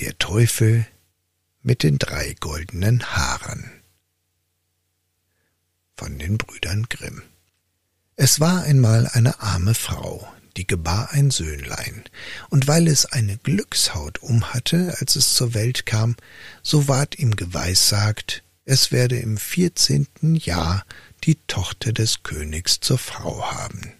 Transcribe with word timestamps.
Der 0.00 0.16
Teufel 0.16 0.86
mit 1.60 1.82
den 1.82 1.98
drei 1.98 2.34
goldenen 2.40 3.04
Haaren 3.04 3.70
von 5.94 6.18
den 6.18 6.38
Brüdern 6.38 6.86
Grimm. 6.88 7.22
Es 8.16 8.40
war 8.40 8.62
einmal 8.62 9.08
eine 9.08 9.40
arme 9.40 9.74
Frau, 9.74 10.26
die 10.56 10.66
gebar 10.66 11.10
ein 11.10 11.30
Söhnlein, 11.30 12.04
und 12.48 12.66
weil 12.66 12.88
es 12.88 13.04
eine 13.04 13.36
Glückshaut 13.36 14.22
umhatte, 14.22 14.96
als 15.00 15.16
es 15.16 15.34
zur 15.34 15.52
Welt 15.52 15.84
kam, 15.84 16.16
so 16.62 16.88
ward 16.88 17.18
ihm 17.18 17.36
geweissagt, 17.36 18.42
es 18.64 18.92
werde 18.92 19.18
im 19.18 19.36
vierzehnten 19.36 20.34
Jahr 20.34 20.86
die 21.24 21.34
Tochter 21.46 21.92
des 21.92 22.22
Königs 22.22 22.80
zur 22.80 22.96
Frau 22.96 23.52
haben. 23.52 23.92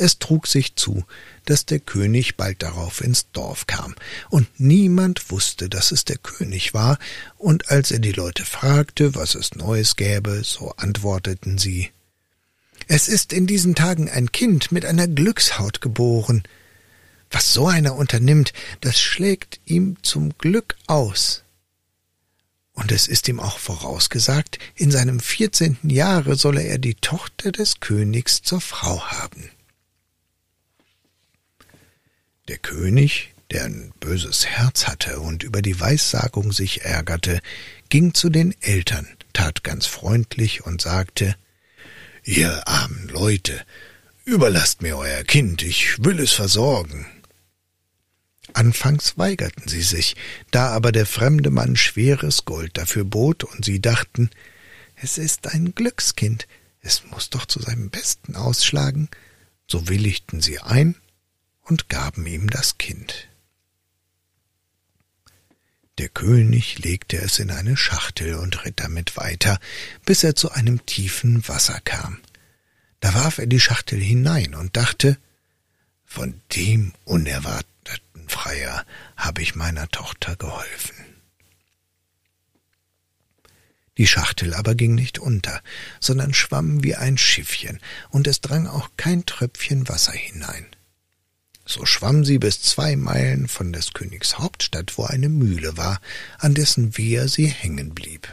Es 0.00 0.18
trug 0.18 0.46
sich 0.46 0.76
zu, 0.76 1.04
dass 1.44 1.66
der 1.66 1.78
König 1.78 2.38
bald 2.38 2.62
darauf 2.62 3.02
ins 3.02 3.30
Dorf 3.32 3.66
kam, 3.66 3.94
und 4.30 4.48
niemand 4.58 5.30
wusste, 5.30 5.68
dass 5.68 5.92
es 5.92 6.06
der 6.06 6.16
König 6.16 6.72
war, 6.72 6.98
und 7.36 7.70
als 7.70 7.90
er 7.90 7.98
die 7.98 8.12
Leute 8.12 8.46
fragte, 8.46 9.14
was 9.14 9.34
es 9.34 9.56
Neues 9.56 9.96
gäbe, 9.96 10.42
so 10.42 10.72
antworteten 10.78 11.58
sie 11.58 11.90
Es 12.88 13.08
ist 13.08 13.34
in 13.34 13.46
diesen 13.46 13.74
Tagen 13.74 14.08
ein 14.08 14.32
Kind 14.32 14.72
mit 14.72 14.86
einer 14.86 15.06
Glückshaut 15.06 15.82
geboren. 15.82 16.44
Was 17.30 17.52
so 17.52 17.66
einer 17.66 17.94
unternimmt, 17.94 18.54
das 18.80 18.98
schlägt 18.98 19.60
ihm 19.66 19.98
zum 20.00 20.30
Glück 20.38 20.76
aus. 20.86 21.44
Und 22.72 22.90
es 22.90 23.06
ist 23.06 23.28
ihm 23.28 23.38
auch 23.38 23.58
vorausgesagt, 23.58 24.58
in 24.76 24.90
seinem 24.90 25.20
vierzehnten 25.20 25.90
Jahre 25.90 26.36
solle 26.36 26.62
er 26.62 26.78
die 26.78 26.94
Tochter 26.94 27.52
des 27.52 27.80
Königs 27.80 28.40
zur 28.40 28.62
Frau 28.62 29.02
haben. 29.02 29.50
Der 32.50 32.58
König, 32.58 33.32
der 33.52 33.66
ein 33.66 33.92
böses 34.00 34.44
Herz 34.44 34.88
hatte 34.88 35.20
und 35.20 35.44
über 35.44 35.62
die 35.62 35.78
Weissagung 35.78 36.50
sich 36.50 36.84
ärgerte, 36.84 37.40
ging 37.90 38.12
zu 38.12 38.28
den 38.28 38.60
Eltern, 38.60 39.06
tat 39.32 39.62
ganz 39.62 39.86
freundlich 39.86 40.66
und 40.66 40.82
sagte 40.82 41.36
Ihr 42.24 42.66
armen 42.66 43.06
Leute, 43.06 43.64
überlasst 44.24 44.82
mir 44.82 44.98
euer 44.98 45.22
Kind, 45.22 45.62
ich 45.62 46.02
will 46.02 46.18
es 46.18 46.32
versorgen. 46.32 47.06
Anfangs 48.52 49.16
weigerten 49.16 49.68
sie 49.68 49.82
sich, 49.82 50.16
da 50.50 50.70
aber 50.70 50.90
der 50.90 51.06
fremde 51.06 51.50
Mann 51.50 51.76
schweres 51.76 52.46
Gold 52.46 52.78
dafür 52.78 53.04
bot, 53.04 53.44
und 53.44 53.64
sie 53.64 53.80
dachten, 53.80 54.28
es 54.96 55.18
ist 55.18 55.46
ein 55.46 55.76
Glückskind, 55.76 56.48
es 56.80 57.04
muss 57.12 57.30
doch 57.30 57.46
zu 57.46 57.62
seinem 57.62 57.90
Besten 57.90 58.34
ausschlagen, 58.34 59.08
so 59.68 59.86
willigten 59.86 60.40
sie 60.40 60.58
ein 60.58 60.96
und 61.70 61.88
gaben 61.88 62.26
ihm 62.26 62.50
das 62.50 62.78
Kind. 62.78 63.28
Der 65.98 66.08
König 66.08 66.80
legte 66.80 67.18
es 67.18 67.38
in 67.38 67.50
eine 67.50 67.76
Schachtel 67.76 68.34
und 68.34 68.64
ritt 68.64 68.80
damit 68.80 69.16
weiter, 69.16 69.60
bis 70.04 70.24
er 70.24 70.34
zu 70.34 70.50
einem 70.50 70.84
tiefen 70.84 71.46
Wasser 71.46 71.80
kam. 71.84 72.18
Da 72.98 73.14
warf 73.14 73.38
er 73.38 73.46
die 73.46 73.60
Schachtel 73.60 74.00
hinein 74.00 74.54
und 74.54 74.76
dachte, 74.76 75.16
von 76.04 76.40
dem 76.56 76.92
unerwarteten 77.04 78.28
Freier 78.28 78.84
habe 79.16 79.42
ich 79.42 79.54
meiner 79.54 79.88
Tochter 79.88 80.34
geholfen. 80.36 80.96
Die 83.96 84.06
Schachtel 84.06 84.54
aber 84.54 84.74
ging 84.74 84.94
nicht 84.94 85.18
unter, 85.18 85.62
sondern 86.00 86.34
schwamm 86.34 86.82
wie 86.82 86.96
ein 86.96 87.18
Schiffchen, 87.18 87.78
und 88.08 88.26
es 88.26 88.40
drang 88.40 88.66
auch 88.66 88.90
kein 88.96 89.26
Tröpfchen 89.26 89.88
Wasser 89.88 90.12
hinein. 90.12 90.66
So 91.70 91.86
schwamm 91.86 92.24
sie 92.24 92.40
bis 92.40 92.60
zwei 92.60 92.96
Meilen 92.96 93.46
von 93.46 93.72
des 93.72 93.92
Königs 93.92 94.40
Hauptstadt, 94.40 94.98
wo 94.98 95.04
eine 95.04 95.28
Mühle 95.28 95.76
war, 95.76 96.00
an 96.40 96.52
dessen 96.52 96.98
Wehr 96.98 97.28
sie 97.28 97.46
hängen 97.46 97.94
blieb. 97.94 98.26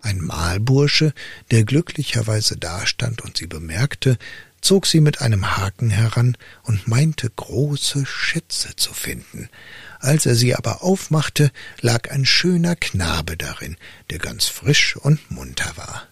Ein 0.00 0.18
Mahlbursche, 0.18 1.14
der 1.52 1.62
glücklicherweise 1.62 2.56
dastand 2.56 3.22
und 3.22 3.36
sie 3.36 3.46
bemerkte, 3.46 4.18
zog 4.60 4.86
sie 4.86 4.98
mit 4.98 5.20
einem 5.20 5.56
Haken 5.56 5.88
heran 5.88 6.36
und 6.64 6.88
meinte 6.88 7.30
große 7.30 8.04
Schätze 8.04 8.74
zu 8.74 8.92
finden. 8.92 9.48
Als 10.00 10.26
er 10.26 10.34
sie 10.34 10.56
aber 10.56 10.82
aufmachte, 10.82 11.52
lag 11.80 12.10
ein 12.10 12.26
schöner 12.26 12.74
Knabe 12.74 13.36
darin, 13.36 13.76
der 14.10 14.18
ganz 14.18 14.46
frisch 14.46 14.96
und 14.96 15.30
munter 15.30 15.76
war. 15.76 16.08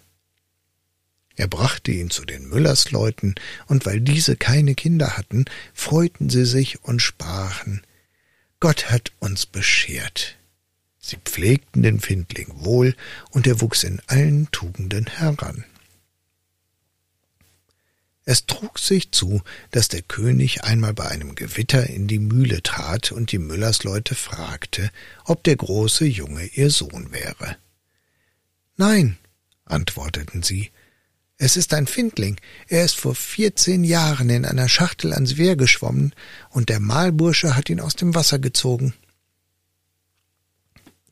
Er 1.37 1.49
brachte 1.49 1.91
ihn 1.91 2.11
zu 2.11 2.25
den 2.25 2.49
Müllersleuten, 2.49 3.35
und 3.67 3.87
weil 3.87 4.01
diese 4.01 4.37
keine 4.37 4.75
Kinder 4.75 5.17
hatten, 5.17 5.45
freuten 5.73 6.31
sie 6.31 6.45
sich 6.45 6.83
und 6.85 7.01
sprachen 7.01 7.83
Gott 8.65 8.91
hat 8.91 9.13
uns 9.19 9.45
beschert. 9.45 10.39
Sie 10.99 11.19
pflegten 11.23 11.83
den 11.83 12.01
Findling 12.01 12.65
wohl, 12.65 12.97
und 13.29 13.47
er 13.47 13.61
wuchs 13.61 13.85
in 13.85 14.01
allen 14.07 14.51
Tugenden 14.53 15.07
heran. 15.07 15.67
Es 18.25 18.47
trug 18.47 18.79
sich 18.79 19.13
zu, 19.13 19.43
dass 19.71 19.89
der 19.89 20.01
König 20.01 20.65
einmal 20.65 20.95
bei 20.95 21.07
einem 21.07 21.35
Gewitter 21.35 21.91
in 21.91 22.07
die 22.07 22.19
Mühle 22.19 22.63
trat 22.63 23.13
und 23.13 23.33
die 23.33 23.39
Müllersleute 23.39 24.15
fragte, 24.15 24.91
ob 25.25 25.45
der 25.45 25.57
große 25.57 26.07
Junge 26.07 26.47
ihr 26.47 26.71
Sohn 26.71 27.13
wäre. 27.13 27.59
Nein, 28.79 29.19
antworteten 29.67 30.43
sie, 30.43 30.71
es 31.37 31.57
ist 31.57 31.75
ein 31.75 31.87
Findling. 31.87 32.37
Er 32.69 32.85
ist 32.85 32.97
vor 32.97 33.15
vierzehn 33.15 33.85
Jahren 33.85 34.31
in 34.31 34.45
einer 34.45 34.69
Schachtel 34.69 35.13
ans 35.13 35.37
Wehr 35.37 35.57
geschwommen, 35.57 36.15
und 36.51 36.69
der 36.69 36.81
Mahlbursche 36.81 37.57
hat 37.57 37.69
ihn 37.71 37.81
aus 37.81 37.97
dem 37.97 38.15
Wasser 38.15 38.39
gezogen. 38.39 38.95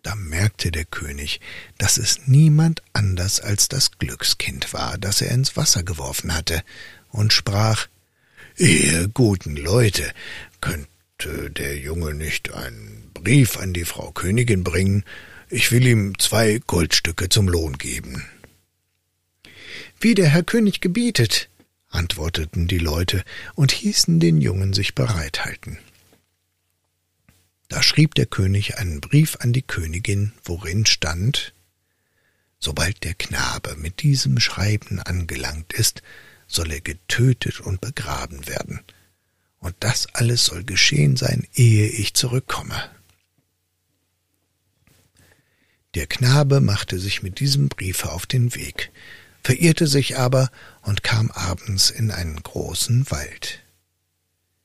Da 0.02 0.14
merkte 0.16 0.72
der 0.72 0.84
König, 0.84 1.40
dass 1.78 1.96
es 1.96 2.26
niemand 2.26 2.82
anders 2.92 3.40
als 3.40 3.68
das 3.68 3.92
Glückskind 3.98 4.72
war, 4.72 4.98
das 4.98 5.20
er 5.20 5.30
ins 5.30 5.56
Wasser 5.56 5.82
geworfen 5.82 6.34
hatte, 6.34 6.62
und 7.10 7.32
sprach 7.32 7.88
Ihr 8.56 9.08
guten 9.08 9.56
Leute, 9.56 10.12
könnte 10.60 11.50
der 11.50 11.78
Junge 11.78 12.14
nicht 12.14 12.52
einen 12.52 13.10
Brief 13.14 13.56
an 13.56 13.72
die 13.72 13.84
Frau 13.84 14.10
Königin 14.12 14.64
bringen? 14.64 15.04
Ich 15.48 15.72
will 15.72 15.86
ihm 15.86 16.18
zwei 16.18 16.60
Goldstücke 16.66 17.28
zum 17.28 17.48
Lohn 17.48 17.78
geben. 17.78 18.24
Wie 20.02 20.16
der 20.16 20.30
Herr 20.30 20.42
König 20.42 20.80
gebietet, 20.80 21.48
antworteten 21.88 22.66
die 22.66 22.78
Leute 22.78 23.22
und 23.54 23.70
hießen 23.70 24.18
den 24.18 24.40
Jungen 24.40 24.72
sich 24.72 24.96
bereithalten. 24.96 25.78
Da 27.68 27.84
schrieb 27.84 28.16
der 28.16 28.26
König 28.26 28.78
einen 28.78 29.00
Brief 29.00 29.36
an 29.38 29.52
die 29.52 29.62
Königin, 29.62 30.32
worin 30.42 30.86
stand 30.86 31.54
Sobald 32.58 33.04
der 33.04 33.14
Knabe 33.14 33.76
mit 33.76 34.02
diesem 34.02 34.40
Schreiben 34.40 34.98
angelangt 34.98 35.72
ist, 35.72 36.02
soll 36.48 36.72
er 36.72 36.80
getötet 36.80 37.60
und 37.60 37.80
begraben 37.80 38.48
werden, 38.48 38.80
und 39.60 39.76
das 39.78 40.12
alles 40.14 40.46
soll 40.46 40.64
geschehen 40.64 41.16
sein, 41.16 41.46
ehe 41.54 41.86
ich 41.86 42.14
zurückkomme. 42.14 42.90
Der 45.94 46.08
Knabe 46.08 46.60
machte 46.60 46.98
sich 46.98 47.22
mit 47.22 47.38
diesem 47.38 47.68
Briefe 47.68 48.10
auf 48.10 48.26
den 48.26 48.56
Weg, 48.56 48.90
verirrte 49.42 49.86
sich 49.86 50.18
aber 50.18 50.50
und 50.82 51.02
kam 51.02 51.30
abends 51.30 51.90
in 51.90 52.10
einen 52.10 52.42
großen 52.42 53.10
Wald. 53.10 53.60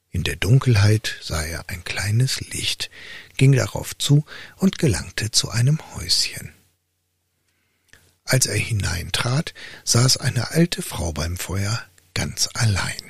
In 0.09 0.23
der 0.23 0.35
Dunkelheit 0.35 1.17
sah 1.21 1.43
er 1.43 1.69
ein 1.69 1.83
kleines 1.83 2.39
Licht, 2.51 2.89
ging 3.37 3.51
darauf 3.51 3.97
zu 3.97 4.25
und 4.55 4.79
gelangte 4.79 5.31
zu 5.31 5.49
einem 5.49 5.79
Häuschen. 5.95 6.53
Als 8.23 8.45
er 8.45 8.57
hineintrat, 8.57 9.53
saß 9.83 10.17
eine 10.17 10.51
alte 10.51 10.81
Frau 10.81 11.13
beim 11.13 11.37
Feuer 11.37 11.81
ganz 12.13 12.49
allein. 12.53 13.01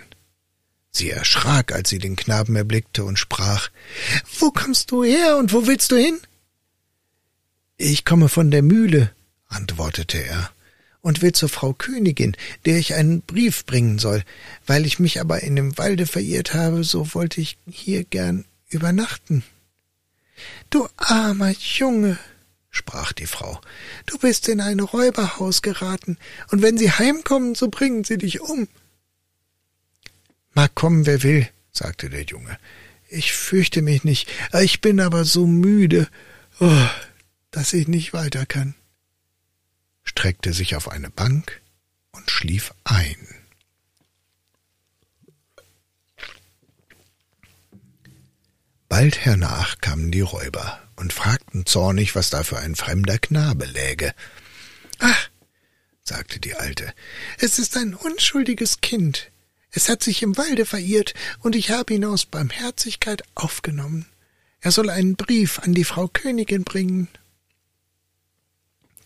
Sie 0.91 1.09
erschrak, 1.09 1.71
als 1.71 1.89
sie 1.89 1.99
den 1.99 2.15
Knaben 2.15 2.55
erblickte 2.55 3.03
und 3.03 3.17
sprach 3.17 3.69
Wo 4.39 4.51
kommst 4.51 4.91
du 4.91 5.03
her 5.03 5.37
und 5.37 5.53
wo 5.53 5.65
willst 5.65 5.91
du 5.91 5.95
hin? 5.95 6.19
Ich 7.77 8.05
komme 8.05 8.29
von 8.29 8.51
der 8.51 8.63
Mühle, 8.63 9.11
antwortete 9.47 10.23
er 10.23 10.51
und 11.01 11.21
will 11.21 11.31
zur 11.31 11.49
Frau 11.49 11.73
Königin, 11.73 12.35
der 12.65 12.77
ich 12.77 12.93
einen 12.93 13.21
Brief 13.21 13.65
bringen 13.65 13.99
soll. 13.99 14.23
Weil 14.65 14.85
ich 14.85 14.99
mich 14.99 15.19
aber 15.19 15.41
in 15.43 15.55
dem 15.55 15.77
Walde 15.77 16.05
verirrt 16.05 16.53
habe, 16.53 16.83
so 16.83 17.13
wollte 17.13 17.41
ich 17.41 17.57
hier 17.69 18.03
gern 18.03 18.45
übernachten. 18.69 19.43
Du 20.69 20.87
armer 20.97 21.51
Junge, 21.51 22.17
sprach 22.69 23.13
die 23.13 23.25
Frau, 23.25 23.59
du 24.05 24.17
bist 24.17 24.47
in 24.47 24.61
ein 24.61 24.79
Räuberhaus 24.79 25.61
geraten, 25.61 26.17
und 26.51 26.61
wenn 26.61 26.77
sie 26.77 26.91
heimkommen, 26.91 27.55
so 27.55 27.69
bringen 27.69 28.03
sie 28.03 28.17
dich 28.17 28.41
um. 28.41 28.67
Mag 30.53 30.75
kommen, 30.75 31.05
wer 31.05 31.23
will, 31.23 31.47
sagte 31.71 32.09
der 32.09 32.23
Junge. 32.23 32.57
Ich 33.09 33.31
fürchte 33.33 33.81
mich 33.81 34.03
nicht, 34.03 34.29
ich 34.59 34.81
bin 34.81 34.99
aber 34.99 35.23
so 35.23 35.47
müde, 35.47 36.07
oh, 36.59 36.87
dass 37.51 37.73
ich 37.73 37.87
nicht 37.87 38.13
weiter 38.13 38.45
kann, 38.45 38.75
streckte 40.07 40.53
sich 40.53 40.75
auf 40.75 40.89
eine 40.89 41.09
Bank 41.09 41.61
und 42.11 42.31
schlief 42.31 42.73
ein. 42.83 43.15
Bald 48.89 49.17
hernach 49.17 49.79
kamen 49.81 50.11
die 50.11 50.21
Räuber 50.21 50.81
und 50.95 51.13
fragten 51.13 51.65
zornig, 51.65 52.15
was 52.15 52.29
da 52.29 52.43
für 52.43 52.57
ein 52.57 52.75
fremder 52.75 53.19
Knabe 53.19 53.65
läge. 53.65 54.13
Ach, 54.99 55.29
sagte 56.03 56.39
die 56.39 56.55
Alte, 56.55 56.93
es 57.37 57.59
ist 57.59 57.75
ein 57.77 57.93
unschuldiges 57.93 58.81
Kind. 58.81 59.31
Es 59.71 59.89
hat 59.89 60.01
sich 60.01 60.23
im 60.23 60.37
Walde 60.37 60.65
verirrt, 60.65 61.13
und 61.39 61.55
ich 61.55 61.69
habe 61.69 61.93
ihn 61.93 62.05
aus 62.05 62.25
Barmherzigkeit 62.25 63.23
aufgenommen. 63.35 64.05
Er 64.61 64.71
soll 64.71 64.89
einen 64.89 65.15
Brief 65.15 65.59
an 65.59 65.73
die 65.73 65.83
Frau 65.83 66.07
Königin 66.07 66.63
bringen. 66.63 67.09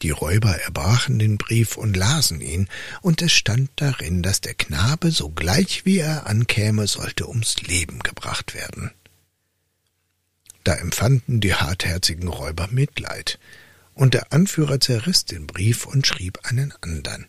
Die 0.01 0.09
Räuber 0.09 0.55
erbrachen 0.57 1.19
den 1.19 1.37
Brief 1.37 1.77
und 1.77 1.95
lasen 1.95 2.41
ihn, 2.41 2.67
und 3.01 3.21
es 3.21 3.31
stand 3.31 3.69
darin, 3.75 4.23
dass 4.23 4.41
der 4.41 4.55
Knabe, 4.55 5.11
sogleich 5.11 5.85
wie 5.85 5.99
er 5.99 6.25
ankäme, 6.25 6.87
sollte 6.87 7.27
ums 7.27 7.61
Leben 7.61 7.99
gebracht 7.99 8.55
werden. 8.55 8.91
Da 10.63 10.73
empfanden 10.75 11.39
die 11.39 11.53
hartherzigen 11.53 12.27
Räuber 12.27 12.67
Mitleid, 12.71 13.39
und 13.93 14.13
der 14.13 14.33
Anführer 14.33 14.79
zerriss 14.79 15.25
den 15.25 15.45
Brief 15.45 15.85
und 15.85 16.07
schrieb 16.07 16.39
einen 16.43 16.73
andern, 16.81 17.27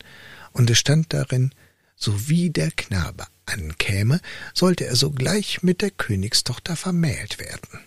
und 0.53 0.71
es 0.71 0.79
stand 0.79 1.13
darin, 1.13 1.55
so 1.97 2.29
wie 2.29 2.51
der 2.51 2.71
Knabe 2.71 3.27
ankäme, 3.45 4.21
sollte 4.55 4.87
er 4.87 4.97
sogleich 4.97 5.63
mit 5.63 5.83
der 5.83 5.91
Königstochter 5.91 6.77
vermählt 6.77 7.39
werden. 7.39 7.81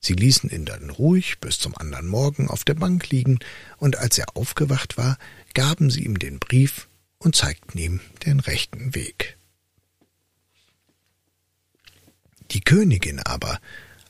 Sie 0.00 0.14
ließen 0.14 0.50
ihn 0.50 0.64
dann 0.64 0.90
ruhig 0.90 1.38
bis 1.40 1.58
zum 1.58 1.76
andern 1.76 2.06
Morgen 2.06 2.48
auf 2.48 2.64
der 2.64 2.74
Bank 2.74 3.10
liegen, 3.10 3.38
und 3.76 3.96
als 3.96 4.18
er 4.18 4.36
aufgewacht 4.36 4.96
war, 4.96 5.18
gaben 5.54 5.90
sie 5.90 6.04
ihm 6.04 6.18
den 6.18 6.38
Brief 6.38 6.88
und 7.18 7.36
zeigten 7.36 7.78
ihm 7.78 8.00
den 8.24 8.40
rechten 8.40 8.94
Weg. 8.94 9.36
Die 12.50 12.60
Königin 12.60 13.20
aber 13.20 13.60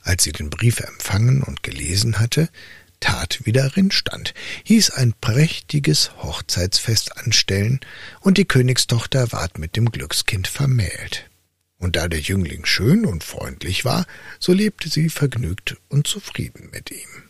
als 0.03 0.25
sie 0.25 0.33
den 0.33 0.51
Brief 0.51 0.81
empfangen 0.81 1.43
und 1.43 1.63
gelesen 1.63 2.19
hatte, 2.19 2.49
tat, 3.01 3.41
wie 3.45 3.53
darin 3.53 3.91
stand, 3.91 4.35
hieß 4.65 4.91
ein 4.91 5.15
prächtiges 5.21 6.17
Hochzeitsfest 6.23 7.17
anstellen, 7.19 7.81
und 8.21 8.39
die 8.39 8.45
Königstochter 8.45 9.33
ward 9.33 9.59
mit 9.59 9.77
dem 9.77 9.91
Glückskind 9.91 10.49
vermählt. 10.49 11.30
Und 11.81 11.97
da 11.97 12.07
der 12.07 12.21
Jüngling 12.21 12.67
schön 12.67 13.05
und 13.05 13.25
freundlich 13.25 13.85
war, 13.85 14.07
so 14.39 14.53
lebte 14.53 14.89
sie 14.89 15.09
vergnügt 15.09 15.79
und 15.89 16.07
zufrieden 16.07 16.69
mit 16.71 16.93
ihm. 16.93 17.25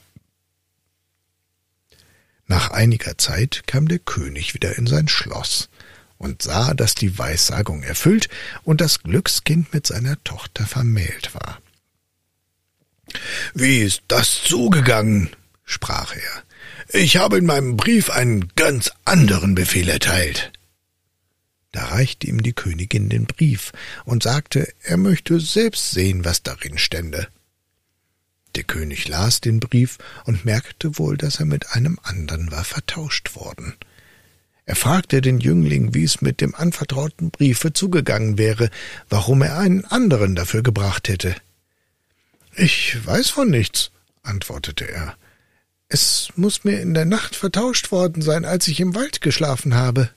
Nach 2.47 2.73
einiger 2.73 3.17
Zeit 3.17 3.63
kam 3.69 3.87
der 3.87 4.01
König 4.01 4.55
wieder 4.55 4.77
in 4.77 4.89
sein 4.89 5.07
Schloss 5.07 5.71
und 6.19 6.43
sah, 6.43 6.75
dass 6.75 6.97
die 6.97 7.17
Weissagung 7.17 7.85
erfüllt 7.85 8.29
und 8.65 8.81
das 8.81 9.05
Glückskind 9.05 9.73
mit 9.73 9.87
seiner 9.87 10.23
Tochter 10.25 10.67
vermählt 10.67 11.33
war. 11.33 11.63
Wie 13.55 13.79
ist 13.79 14.03
das 14.09 14.43
zugegangen? 14.43 15.31
sprach 15.65 16.15
er. 16.17 16.43
Ich 16.89 17.17
habe 17.17 17.39
in 17.39 17.47
meinem 17.47 17.77
Brief 17.77 18.11
einen 18.11 18.49
ganz 18.57 18.91
anderen 19.05 19.55
Befehl 19.55 19.89
erteilt. 19.89 20.53
Da 21.73 21.85
reichte 21.87 22.27
ihm 22.27 22.43
die 22.43 22.53
Königin 22.53 23.09
den 23.09 23.27
Brief 23.27 23.73
und 24.05 24.23
sagte, 24.23 24.73
er 24.83 24.97
möchte 24.97 25.39
selbst 25.39 25.93
sehen, 25.93 26.25
was 26.25 26.43
darin 26.43 26.79
stände. 26.79 27.29
Der 28.57 28.65
König 28.65 29.07
las 29.07 29.41
den 29.41 29.61
Brief 29.61 29.99
und 30.25 30.45
merkte 30.45 30.99
wohl, 30.99 31.17
dass 31.17 31.39
er 31.39 31.47
mit 31.47 31.71
einem 31.71 31.99
anderen 32.03 32.51
war 32.51 32.65
vertauscht 32.65 33.37
worden. 33.37 33.75
Er 34.65 34.77
fragte 34.77 35.21
den 35.21 35.39
Jüngling, 35.39 35.95
wie 35.95 36.05
es 36.05 36.21
mit 36.21 36.41
dem 36.41 36.55
anvertrauten 36.55 37.31
Briefe 37.31 37.73
zugegangen 37.73 38.39
wäre, 38.39 38.71
warum 39.09 39.43
er 39.43 39.59
einen 39.59 39.85
anderen 39.85 40.35
dafür 40.35 40.63
gebracht 40.63 41.09
hätte. 41.09 41.35
Ich 42.55 43.05
weiß 43.05 43.31
von 43.31 43.49
nichts, 43.49 43.91
antwortete 44.23 44.89
er. 44.89 45.17
Es 45.89 46.29
muss 46.37 46.65
mir 46.65 46.81
in 46.81 46.95
der 46.95 47.05
Nacht 47.05 47.35
vertauscht 47.35 47.91
worden 47.91 48.23
sein, 48.23 48.45
als 48.45 48.69
ich 48.69 48.81
im 48.81 48.95
Wald 48.95 49.21
geschlafen 49.21 49.75
habe. 49.75 50.11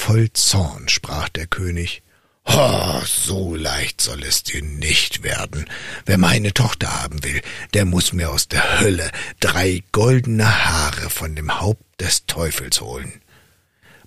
Voll 0.00 0.32
Zorn 0.32 0.88
sprach 0.88 1.28
der 1.28 1.46
König. 1.46 2.02
Oh, 2.46 3.02
so 3.04 3.54
leicht 3.54 4.00
soll 4.00 4.22
es 4.24 4.42
dir 4.42 4.62
nicht 4.62 5.22
werden. 5.22 5.66
Wer 6.06 6.16
meine 6.16 6.54
Tochter 6.54 7.02
haben 7.02 7.22
will, 7.22 7.42
der 7.74 7.84
muss 7.84 8.14
mir 8.14 8.30
aus 8.30 8.48
der 8.48 8.80
Hölle 8.80 9.12
drei 9.40 9.84
goldene 9.92 10.64
Haare 10.64 11.10
von 11.10 11.36
dem 11.36 11.60
Haupt 11.60 12.00
des 12.00 12.24
Teufels 12.24 12.80
holen. 12.80 13.20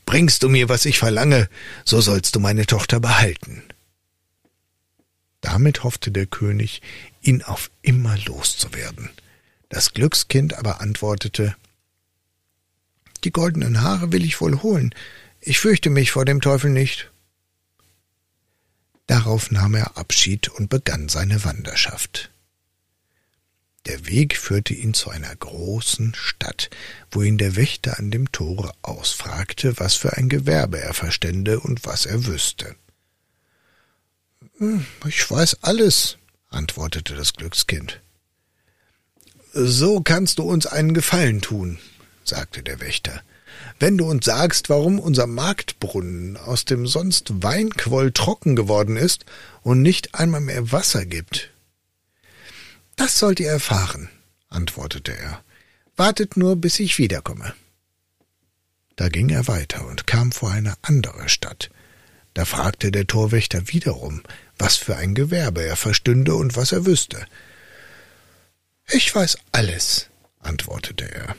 Bringst 0.04 0.42
du 0.42 0.50
mir, 0.50 0.68
was 0.68 0.86
ich 0.86 0.98
verlange, 0.98 1.48
so 1.86 2.02
sollst 2.02 2.36
du 2.36 2.40
meine 2.40 2.66
Tochter 2.66 3.00
behalten. 3.00 3.62
Damit 5.42 5.84
hoffte 5.84 6.10
der 6.10 6.26
König, 6.26 6.82
ihn 7.22 7.44
auf 7.44 7.70
immer 7.84 8.18
loszuwerden. 8.18 9.12
Das 9.70 9.94
Glückskind 9.94 10.56
aber 10.58 10.82
antwortete 10.82 11.56
Die 13.24 13.32
goldenen 13.32 13.82
Haare 13.82 14.12
will 14.12 14.26
ich 14.26 14.42
wohl 14.42 14.64
holen, 14.64 14.94
ich 15.46 15.60
fürchte 15.60 15.90
mich 15.90 16.12
vor 16.12 16.26
dem 16.26 16.42
Teufel 16.42 16.70
nicht. 16.70 17.12
Darauf 19.08 19.52
nahm 19.52 19.76
er 19.76 19.98
Abschied 19.98 20.48
und 20.48 20.70
begann 20.70 21.10
seine 21.10 21.44
Wanderschaft. 21.44 22.32
Der 23.86 24.08
Weg 24.08 24.38
führte 24.38 24.74
ihn 24.74 24.94
zu 24.94 25.10
einer 25.10 25.36
großen 25.36 26.16
Stadt, 26.16 26.70
wo 27.12 27.22
ihn 27.22 27.38
der 27.38 27.58
Wächter 27.58 28.00
an 28.00 28.12
dem 28.12 28.32
Tore 28.32 28.72
ausfragte, 28.82 29.78
was 29.78 29.96
für 29.96 30.16
ein 30.16 30.30
Gewerbe 30.30 30.80
er 30.80 30.94
verstände 30.94 31.60
und 31.60 31.86
was 31.86 32.06
er 32.06 32.26
wüsste. 32.26 32.78
Hm, 34.58 34.86
ich 35.06 35.30
weiß 35.30 35.64
alles, 35.64 36.18
antwortete 36.50 37.16
das 37.16 37.34
Glückskind. 37.34 38.02
So 39.52 40.00
kannst 40.00 40.40
du 40.40 40.44
uns 40.44 40.66
einen 40.66 40.94
Gefallen 40.94 41.42
tun, 41.42 41.78
sagte 42.24 42.64
der 42.64 42.80
Wächter, 42.80 43.22
wenn 43.80 43.98
du 43.98 44.10
uns 44.10 44.26
sagst, 44.26 44.70
warum 44.70 45.00
unser 45.00 45.28
Marktbrunnen 45.28 46.38
aus 46.38 46.66
dem 46.66 46.88
sonst 46.88 47.44
Weinquoll 47.44 48.12
trocken 48.12 48.56
geworden 48.56 48.98
ist 48.98 49.26
und 49.62 49.82
nicht 49.82 50.16
einmal 50.16 50.42
mehr 50.42 50.72
Wasser 50.72 51.06
gibt. 51.06 51.52
Das 52.96 53.20
sollt 53.20 53.40
ihr 53.40 53.50
erfahren, 53.50 54.10
antwortete 54.50 55.18
er. 55.18 55.44
Wartet 55.96 56.38
nur, 56.38 56.56
bis 56.56 56.80
ich 56.80 56.98
wiederkomme. 56.98 57.54
Da 58.96 59.10
ging 59.10 59.30
er 59.30 59.48
weiter 59.48 59.88
und 59.88 60.08
kam 60.08 60.32
vor 60.32 60.52
eine 60.52 60.76
andere 60.82 61.30
Stadt. 61.30 61.70
Da 62.34 62.46
fragte 62.46 62.92
der 62.92 63.08
Torwächter 63.08 63.68
wiederum, 63.70 64.24
was 64.58 64.78
für 64.78 64.96
ein 64.96 65.14
Gewerbe 65.16 65.64
er 65.64 65.76
verstünde 65.76 66.36
und 66.36 66.56
was 66.56 66.72
er 66.72 66.86
wüsste. 66.86 67.26
Ich 68.88 69.14
weiß 69.14 69.38
alles, 69.52 70.10
antwortete 70.40 71.12
er. 71.12 71.36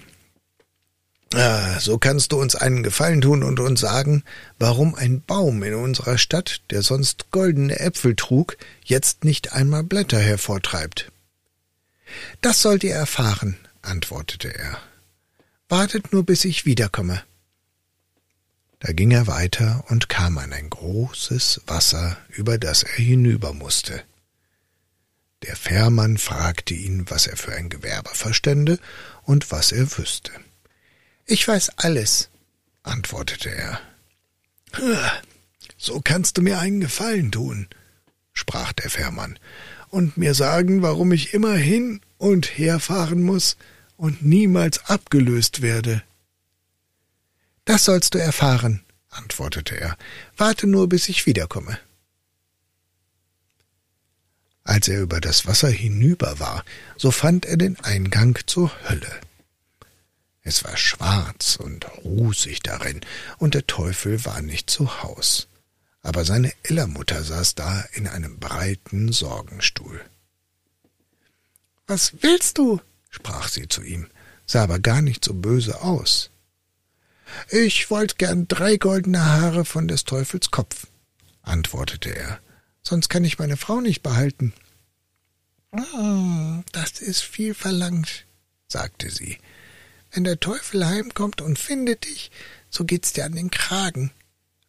Ah, 1.37 1.81
so 1.81 1.99
kannst 1.99 2.31
du 2.31 2.41
uns 2.41 2.55
einen 2.55 2.85
Gefallen 2.85 3.21
tun 3.21 3.43
und 3.43 3.59
uns 3.59 3.81
sagen, 3.81 4.23
warum 4.61 4.95
ein 4.95 5.21
Baum 5.21 5.65
in 5.65 5.75
unserer 5.75 6.17
Stadt, 6.17 6.63
der 6.71 6.83
sonst 6.83 7.33
goldene 7.33 7.81
Äpfel 7.81 8.15
trug, 8.15 8.57
jetzt 8.85 9.25
nicht 9.25 9.53
einmal 9.53 9.83
Blätter 9.83 10.21
hervortreibt. 10.21 11.11
Das 12.41 12.63
sollt 12.63 12.85
ihr 12.85 12.95
erfahren, 12.95 13.57
antwortete 13.83 14.57
er. 14.57 14.79
Wartet 15.69 16.13
nur, 16.13 16.25
bis 16.25 16.45
ich 16.45 16.67
wiederkomme. 16.67 17.23
Da 18.79 18.93
ging 18.93 19.11
er 19.11 19.27
weiter 19.27 19.85
und 19.89 20.09
kam 20.09 20.39
an 20.39 20.53
ein 20.53 20.71
großes 20.71 21.63
Wasser, 21.67 22.17
über 22.29 22.59
das 22.59 22.85
er 22.85 22.97
hinüber 22.97 23.53
musste. 23.53 24.05
Der 25.43 25.57
Fährmann 25.57 26.17
fragte 26.17 26.75
ihn, 26.75 27.11
was 27.11 27.27
er 27.27 27.37
für 27.37 27.55
ein 27.55 27.71
Gewerbe 27.71 28.11
verstände 28.15 28.79
und 29.25 29.51
was 29.51 29.73
er 29.73 29.99
wüsste. 29.99 30.31
Ich 31.27 31.49
weiß 31.49 31.79
alles, 31.79 32.29
antwortete 32.83 33.51
er. 33.51 33.81
So 35.79 36.01
kannst 36.03 36.37
du 36.37 36.43
mir 36.43 36.59
einen 36.59 36.81
Gefallen 36.81 37.33
tun, 37.33 37.69
sprach 38.33 38.73
der 38.73 38.91
Fährmann, 38.91 39.39
und 39.89 40.17
mir 40.17 40.35
sagen, 40.35 40.83
warum 40.83 41.13
ich 41.13 41.33
immer 41.33 41.55
hin 41.55 42.01
und 42.19 42.59
her 42.59 42.81
fahren 42.81 43.23
muss 43.23 43.57
und 43.97 44.25
niemals 44.25 44.85
abgelöst 44.87 45.63
werde. 45.63 46.03
Das 47.65 47.85
sollst 47.85 48.15
du 48.15 48.19
erfahren, 48.19 48.85
antwortete 49.09 49.81
er. 49.81 49.97
Warte 50.37 50.67
nur, 50.67 50.89
bis 50.89 51.09
ich 51.09 51.27
wiederkomme. 51.27 51.79
Als 54.65 54.89
er 54.89 55.01
über 55.01 55.21
das 55.21 55.47
Wasser 55.47 55.69
hinüber 55.71 56.39
war, 56.39 56.65
so 56.97 57.11
fand 57.11 57.47
er 57.47 57.57
den 57.57 57.79
Eingang 57.81 58.39
zur 58.47 58.73
Hölle. 58.89 59.21
Es 60.45 60.63
war 60.63 60.77
schwarz 60.77 61.57
und 61.57 61.87
rußig 62.05 62.61
darin, 62.61 63.01
und 63.39 63.55
der 63.55 63.67
Teufel 63.67 64.25
war 64.27 64.43
nicht 64.43 64.69
zu 64.69 65.03
Haus. 65.03 65.49
Aber 66.03 66.27
seine 66.27 66.53
Ellermutter 66.63 67.25
saß 67.25 67.55
da 67.55 67.81
in 67.93 68.07
einem 68.07 68.39
breiten 68.39 69.11
Sorgenstuhl. 69.11 70.01
Was 71.87 72.13
willst 72.21 72.59
du? 72.59 72.81
sprach 73.09 73.49
sie 73.49 73.69
zu 73.69 73.83
ihm, 73.83 74.09
sah 74.47 74.65
aber 74.65 74.79
gar 74.79 75.01
nicht 75.01 75.25
so 75.25 75.33
böse 75.33 75.81
aus. 75.81 76.31
Ich 77.49 77.91
wollt 77.91 78.19
gern 78.19 78.47
drei 78.47 78.77
goldene 78.77 79.25
Haare 79.25 79.65
von 79.65 79.89
des 79.89 80.05
Teufels 80.05 80.51
Kopf, 80.51 80.89
antwortete 81.41 82.15
er, 82.15 82.39
sonst 82.83 83.09
kann 83.09 83.25
ich 83.25 83.39
meine 83.39 83.57
Frau 83.57 83.81
nicht 83.81 84.03
behalten. 84.03 84.53
Oh, 85.73 86.63
das 86.73 87.01
ist 87.01 87.23
viel 87.23 87.55
verlangt, 87.55 88.27
sagte 88.69 89.11
sie. 89.11 89.39
Wenn 90.15 90.23
der 90.23 90.39
Teufel 90.39 90.87
heimkommt 90.87 91.41
und 91.41 91.59
findet 91.59 92.05
dich, 92.05 92.31
so 92.71 92.85
geht's 92.85 93.13
dir 93.13 93.25
an 93.25 93.35
den 93.35 93.51
Kragen. 93.51 94.13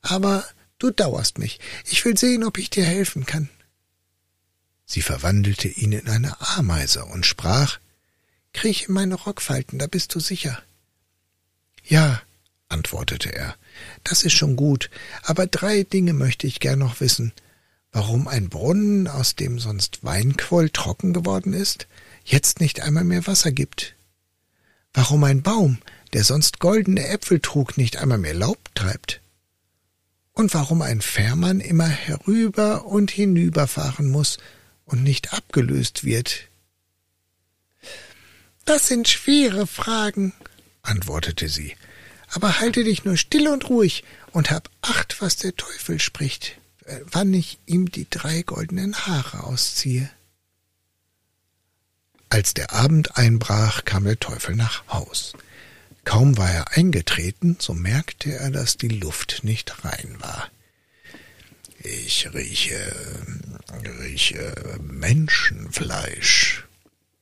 Aber 0.02 0.44
du 0.80 0.90
dauerst 0.90 1.38
mich. 1.38 1.60
Ich 1.86 2.04
will 2.04 2.18
sehen, 2.18 2.44
ob 2.44 2.58
ich 2.58 2.72
dir 2.72 2.84
helfen 2.84 3.28
kann. 3.28 3.50
Sie 4.88 5.04
verwandelte 5.04 5.68
ihn 5.68 5.92
in 5.92 6.08
eine 6.08 6.42
Ameise 6.42 7.06
und 7.06 7.28
sprach 7.28 7.80
Kriech 8.54 8.86
in 8.88 8.94
meine 8.96 9.16
Rockfalten, 9.16 9.78
da 9.78 9.86
bist 9.86 10.16
du 10.16 10.20
sicher. 10.20 10.62
Ja, 11.84 12.22
antwortete 12.68 13.32
er, 13.32 13.56
das 14.04 14.24
ist 14.24 14.34
schon 14.34 14.56
gut, 14.56 14.90
aber 15.22 15.46
drei 15.46 15.84
Dinge 15.84 16.14
möchte 16.14 16.48
ich 16.48 16.60
gern 16.60 16.80
noch 16.80 17.02
wissen. 17.02 17.34
Warum 17.92 18.28
ein 18.28 18.50
Brunnen, 18.50 19.08
aus 19.08 19.36
dem 19.36 19.60
sonst 19.60 20.04
Weinquoll 20.04 20.72
trocken 20.72 21.14
geworden 21.14 21.54
ist, 21.54 21.88
jetzt 22.24 22.60
nicht 22.60 22.82
einmal 22.82 23.04
mehr 23.04 23.28
Wasser 23.28 23.52
gibt. 23.52 23.96
Warum 24.96 25.24
ein 25.24 25.44
Baum, 25.44 25.78
der 26.14 26.24
sonst 26.24 26.60
goldene 26.60 27.08
Äpfel 27.08 27.40
trug, 27.40 27.78
nicht 27.78 27.98
einmal 27.98 28.18
mehr 28.18 28.34
Laub 28.34 28.58
treibt. 28.74 29.22
Und 30.34 30.54
warum 30.56 30.82
ein 30.82 31.02
Fährmann 31.02 31.60
immer 31.60 31.88
herüber 31.88 32.86
und 32.86 33.12
hinüberfahren 33.12 34.10
muss 34.10 34.40
und 34.86 35.04
nicht 35.04 35.34
abgelöst 35.34 36.04
wird. 36.04 36.48
Das 38.66 38.88
sind 38.88 39.08
schwere 39.08 39.68
Fragen, 39.68 40.34
antwortete 40.82 41.50
sie 41.50 41.76
aber 42.36 42.60
halte 42.60 42.84
dich 42.84 43.06
nur 43.06 43.18
still 43.18 43.48
und 43.48 43.70
ruhig 43.70 44.04
und 44.32 44.52
hab 44.52 44.70
acht, 44.82 45.22
was 45.22 45.38
der 45.38 45.56
Teufel 45.56 46.00
spricht, 46.00 46.58
äh, 46.86 47.00
wann 47.12 47.34
ich 47.34 47.60
ihm 47.66 47.90
die 47.92 48.08
drei 48.10 48.42
goldenen 48.42 48.96
Haare 48.96 49.44
ausziehe. 49.46 50.10
Als 52.36 52.54
der 52.54 52.74
Abend 52.74 53.16
einbrach, 53.16 53.86
kam 53.86 54.04
der 54.04 54.20
Teufel 54.20 54.58
nach 54.58 54.86
Haus. 54.90 55.32
Kaum 56.04 56.38
war 56.38 56.52
er 56.52 56.74
eingetreten, 56.74 57.56
so 57.62 57.74
merkte 57.74 58.34
er, 58.34 58.52
dass 58.52 58.76
die 58.76 58.90
Luft 58.90 59.46
nicht 59.46 59.86
rein 59.86 60.18
war. 60.20 60.52
Ich 61.80 62.34
rieche, 62.34 62.94
rieche 64.02 64.54
Menschenfleisch, 64.82 66.66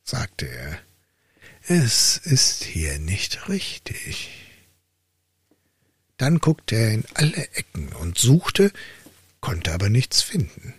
sagte 0.04 0.50
er. 0.50 0.80
Es 1.68 2.18
ist 2.18 2.64
hier 2.64 2.98
nicht 2.98 3.50
richtig. 3.50 4.32
Dann 6.18 6.40
guckte 6.40 6.76
er 6.76 6.90
in 6.92 7.06
alle 7.14 7.50
Ecken 7.54 7.90
und 7.94 8.18
suchte, 8.18 8.74
konnte 9.42 9.74
aber 9.74 9.90
nichts 9.90 10.24
finden. 10.24 10.74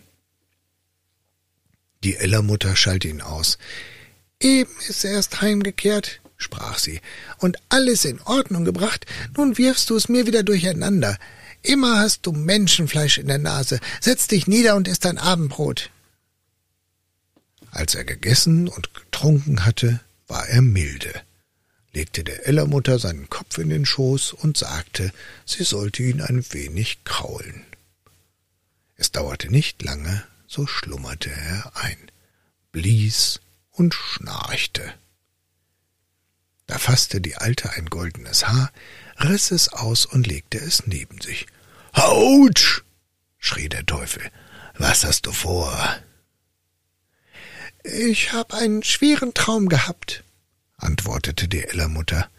Die 2.03 2.17
Ellermutter 2.17 2.75
schalt 2.75 3.05
ihn 3.05 3.21
aus. 3.21 3.57
Eben 4.39 4.71
ist 4.87 5.03
er 5.05 5.11
erst 5.11 5.41
heimgekehrt, 5.41 6.21
sprach 6.37 6.77
sie, 6.77 7.01
und 7.37 7.57
alles 7.69 8.05
in 8.05 8.21
Ordnung 8.21 8.65
gebracht, 8.65 9.05
nun 9.35 9.57
wirfst 9.57 9.89
du 9.89 9.95
es 9.95 10.09
mir 10.09 10.27
wieder 10.27 10.43
durcheinander. 10.43 11.17
Immer 11.61 11.99
hast 11.99 12.25
du 12.25 12.31
Menschenfleisch 12.31 13.17
in 13.17 13.27
der 13.27 13.39
Nase. 13.39 13.79
Setz 14.01 14.27
dich 14.27 14.45
nieder 14.45 14.75
und 14.75 14.87
iss 14.87 14.99
dein 14.99 15.17
Abendbrot. 15.17 15.89
Als 17.71 17.95
er 17.95 18.03
gegessen 18.03 18.67
und 18.67 18.93
getrunken 18.93 19.65
hatte, 19.65 19.99
war 20.27 20.47
er 20.47 20.61
milde 20.61 21.21
legte 21.95 22.25
der 22.25 22.45
Ellermutter 22.47 22.99
seinen 22.99 23.29
Kopf 23.29 23.57
in 23.57 23.69
den 23.69 23.85
Schoß 23.85 24.33
und 24.33 24.57
sagte, 24.57 25.11
sie 25.45 25.63
sollte 25.63 26.03
ihn 26.03 26.21
ein 26.21 26.45
wenig 26.51 27.03
kraulen. 27.05 27.65
Es 28.97 29.11
dauerte 29.11 29.49
nicht 29.49 29.81
lange, 29.81 30.23
so 30.45 30.67
schlummerte 30.67 31.31
er 31.31 31.71
ein, 31.75 31.97
blies 32.71 33.39
und 33.75 33.93
schnarchte. 33.93 34.93
Da 36.67 36.79
fasste 36.79 37.21
die 37.21 37.35
Alte 37.35 37.71
ein 37.71 37.85
goldenes 37.87 38.47
Haar, 38.47 38.71
riss 39.19 39.51
es 39.51 39.69
aus 39.69 40.05
und 40.05 40.27
legte 40.27 40.57
es 40.57 40.87
neben 40.87 41.21
sich. 41.21 41.45
Hautsch! 41.95 42.81
schrie 43.37 43.69
der 43.69 43.85
Teufel. 43.85 44.31
Was 44.77 45.03
hast 45.05 45.25
du 45.27 45.31
vor? 45.31 45.95
Ich 47.83 48.33
hab 48.33 48.53
einen 48.53 48.81
schweren 48.83 49.33
Traum 49.33 49.69
gehabt, 49.69 50.23
antwortete 50.77 51.47
die 51.47 51.63
Ellermutter. 51.63 52.29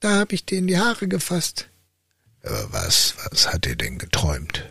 Da 0.00 0.18
hab 0.18 0.32
ich 0.32 0.46
dir 0.46 0.58
in 0.58 0.66
die 0.66 0.78
Haare 0.78 1.08
gefasst. 1.08 1.68
Aber 2.42 2.72
was, 2.72 3.14
was 3.30 3.52
hat 3.52 3.66
dir 3.66 3.76
denn 3.76 3.98
geträumt? 3.98 4.64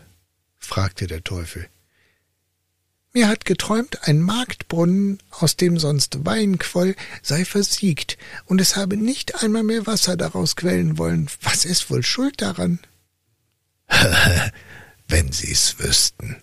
fragte 0.58 1.06
der 1.06 1.22
Teufel. 1.22 1.68
Mir 3.16 3.28
hat 3.28 3.46
geträumt, 3.46 4.06
ein 4.06 4.20
Marktbrunnen, 4.20 5.20
aus 5.30 5.56
dem 5.56 5.78
sonst 5.78 6.26
Wein 6.26 6.58
quoll, 6.58 6.94
sei 7.22 7.46
versiegt, 7.46 8.18
und 8.44 8.60
es 8.60 8.76
habe 8.76 8.98
nicht 8.98 9.42
einmal 9.42 9.62
mehr 9.62 9.86
Wasser 9.86 10.18
daraus 10.18 10.54
quellen 10.54 10.98
wollen. 10.98 11.30
Was 11.40 11.64
ist 11.64 11.88
wohl 11.88 12.02
schuld 12.02 12.42
daran? 12.42 12.78
Wenn 15.08 15.32
Sie's 15.32 15.78
wüssten, 15.78 16.36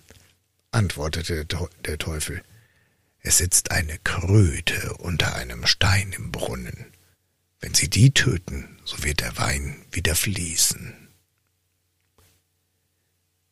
antwortete 0.72 1.44
der 1.44 1.98
Teufel. 1.98 2.42
Es 3.20 3.38
sitzt 3.38 3.70
eine 3.70 3.96
Kröte 3.98 4.94
unter 4.94 5.36
einem 5.36 5.66
Stein 5.66 6.10
im 6.10 6.32
Brunnen. 6.32 6.86
Wenn 7.60 7.74
Sie 7.74 7.88
die 7.88 8.10
töten, 8.10 8.80
so 8.84 9.00
wird 9.04 9.20
der 9.20 9.38
Wein 9.38 9.76
wieder 9.92 10.16
fließen. 10.16 10.92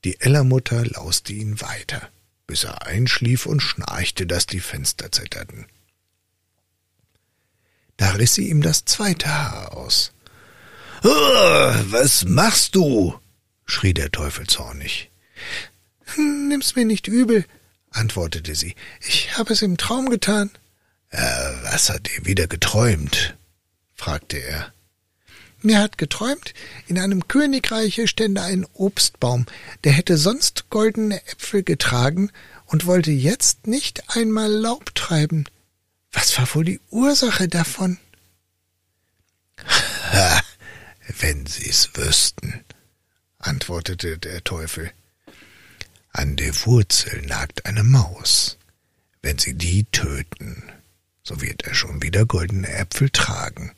Die 0.03 0.21
Ellermutter 0.21 0.85
lauste 0.87 1.33
ihn 1.33 1.61
weiter, 1.61 2.11
bis 2.47 2.65
er 2.65 2.87
einschlief 2.87 3.47
und 3.47 3.61
schnarchte, 3.61 4.27
dass 4.27 4.47
die 4.47 4.61
Fenster 4.61 5.11
zitterten. 5.13 5.67
Da 7.97 8.11
riss 8.11 8.35
sie 8.35 8.49
ihm 8.49 8.63
das 8.63 8.85
zweite 8.85 9.29
Haar 9.29 9.77
aus. 9.77 10.13
Oh, 11.05 11.09
was 11.09 12.25
machst 12.25 12.75
du? 12.75 13.19
schrie 13.65 13.95
der 13.95 14.11
Teufel 14.11 14.47
zornig. 14.47 15.11
Nimm's 16.17 16.77
mir 16.77 16.85
nicht 16.85 17.09
übel, 17.09 17.45
antwortete 17.91 18.55
sie. 18.55 18.75
Ich 19.01 19.37
habe 19.39 19.53
es 19.53 19.63
im 19.63 19.77
Traum 19.77 20.11
getan. 20.11 20.51
Äh, 21.11 21.19
was 21.63 21.91
hat 21.91 22.09
dir 22.09 22.27
wieder 22.27 22.47
geträumt? 22.47 23.37
fragte 23.95 24.39
er. 24.39 24.73
Mir 25.63 25.79
hat 25.79 25.97
geträumt, 25.97 26.55
in 26.89 26.99
einem 26.99 27.29
Königreiche 27.29 28.09
stände 28.09 28.43
ein 28.43 28.67
Obstbaum, 28.75 29.47
der 29.85 29.93
hätte 29.93 30.17
sonst 30.17 30.71
goldene 30.71 31.25
Äpfel 31.29 31.63
getragen 31.63 32.31
und 32.67 32.87
wollte 32.87 33.13
jetzt 33.13 33.69
nicht 33.69 34.17
einmal 34.17 34.51
Laub 34.51 34.93
treiben. 34.95 35.45
Was 36.11 36.37
war 36.37 36.53
wohl 36.55 36.65
die 36.65 36.81
Ursache 36.91 37.49
davon? 37.49 37.99
Ha, 40.13 40.43
wenn 41.21 41.47
Sie's 41.47 41.91
wüssten, 41.95 42.65
antwortete 43.39 44.19
der 44.19 44.45
Teufel. 44.45 44.93
An 46.11 46.37
der 46.37 46.55
Wurzel 46.67 47.23
nagt 47.23 47.65
eine 47.65 47.83
Maus. 47.83 48.59
Wenn 49.23 49.39
Sie 49.39 49.55
die 49.55 49.85
töten, 49.85 50.65
so 51.23 51.41
wird 51.41 51.63
er 51.63 51.75
schon 51.75 52.03
wieder 52.03 52.27
goldene 52.27 52.69
Äpfel 52.69 53.09
tragen. 53.09 53.73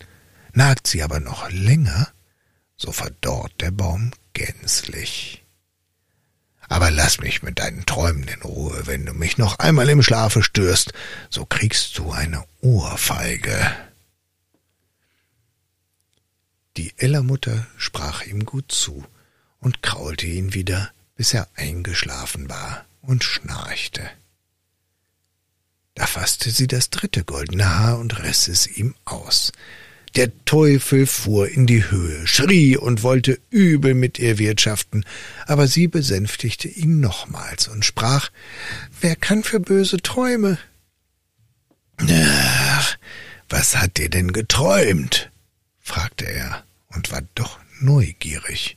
Nagt 0.55 0.87
sie 0.87 1.03
aber 1.03 1.21
noch 1.21 1.51
länger, 1.51 2.09
so 2.77 2.91
verdorrt 2.93 3.53
der 3.61 3.71
Baum 3.71 4.13
gänzlich. 4.33 5.45
Aber 6.69 6.91
lass 6.91 7.21
mich 7.21 7.43
mit 7.43 7.59
deinen 7.59 7.85
Träumen 7.85 8.27
in 8.27 8.41
Ruhe. 8.43 8.87
Wenn 8.87 9.05
du 9.05 9.13
mich 9.13 9.37
noch 9.37 9.59
einmal 9.59 9.89
im 9.91 10.03
Schlafe 10.03 10.43
störst, 10.43 10.93
so 11.29 11.45
kriegst 11.45 11.99
du 11.99 12.11
eine 12.11 12.43
Ohrfeige. 12.63 13.71
Die 16.79 16.95
Ellermutter 16.97 17.67
sprach 17.77 18.23
ihm 18.23 18.47
gut 18.47 18.73
zu 18.73 19.05
und 19.61 19.83
kraulte 19.83 20.27
ihn 20.27 20.55
wieder 20.55 20.91
bis 21.17 21.35
er 21.35 21.49
eingeschlafen 21.55 22.49
war 22.49 22.85
und 23.03 23.23
schnarchte. 23.23 24.09
Da 25.95 26.07
fasste 26.07 26.51
sie 26.51 26.67
das 26.67 26.91
dritte 26.91 27.25
goldene 27.25 27.79
Haar 27.79 27.99
und 27.99 28.23
riss 28.23 28.49
es 28.49 28.67
ihm 28.67 28.95
aus. 29.05 29.53
Der 30.17 30.31
Teufel 30.45 31.07
fuhr 31.07 31.49
in 31.49 31.67
die 31.67 31.91
Höhe, 31.91 32.25
schrie 32.27 32.77
und 32.77 33.03
wollte 33.03 33.41
übel 33.51 33.95
mit 33.95 34.21
ihr 34.21 34.39
wirtschaften, 34.39 35.05
aber 35.47 35.67
sie 35.67 35.89
besänftigte 35.89 36.69
ihn 36.69 37.01
nochmals 37.01 37.67
und 37.67 37.85
sprach 37.85 38.31
Wer 39.01 39.17
kann 39.17 39.43
für 39.43 39.59
böse 39.59 39.97
Träume? 39.97 40.59
Ach, 41.99 42.97
was 43.49 43.77
hat 43.77 43.97
dir 43.97 44.09
denn 44.09 44.33
geträumt? 44.33 45.31
fragte 45.81 46.27
er 46.27 46.65
und 46.89 47.11
war 47.11 47.23
doch 47.35 47.59
neugierig. 47.81 48.77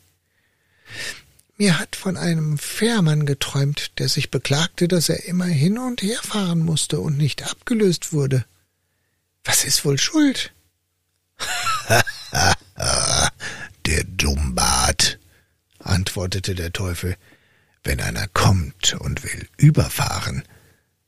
Mir 1.58 1.79
hat 1.79 1.96
von 1.96 2.17
einem 2.17 2.58
Fährmann 2.58 3.27
geträumt, 3.27 4.00
der 4.00 4.10
sich 4.10 4.32
beklagte, 4.32 4.88
dass 4.88 5.10
er 5.10 5.25
immer 5.25 5.46
hin 5.46 5.77
und 5.77 6.01
her 6.01 6.20
fahren 6.24 6.60
musste 6.60 7.00
und 7.00 7.17
nicht 7.17 7.50
abgelöst 7.50 8.12
wurde. 8.12 8.46
Was 9.44 9.65
ist 9.65 9.86
wohl 9.86 10.00
schuld? 10.00 10.51
der 13.86 14.03
Dummbart, 14.03 15.20
antwortete 15.79 16.56
der 16.56 16.74
Teufel. 16.74 17.15
Wenn 17.84 18.01
einer 18.01 18.27
kommt 18.27 18.96
und 18.96 19.24
will 19.24 19.48
überfahren, 19.58 20.44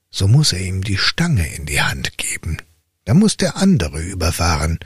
so 0.10 0.28
muss 0.28 0.54
er 0.54 0.62
ihm 0.62 0.84
die 0.84 0.98
Stange 0.98 1.54
in 1.56 1.66
die 1.66 1.82
Hand 1.82 2.18
geben. 2.18 2.58
Da 3.06 3.14
muss 3.14 3.38
der 3.38 3.58
andere 3.58 4.02
überfahren, 4.02 4.80